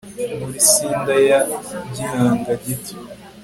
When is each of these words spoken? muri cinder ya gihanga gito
muri 0.39 0.59
cinder 0.69 1.19
ya 1.29 1.39
gihanga 1.95 2.51
gito 2.63 2.95